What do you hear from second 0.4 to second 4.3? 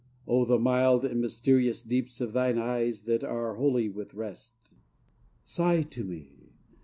the mild and mysterious Deeps of thine eyes that are holy with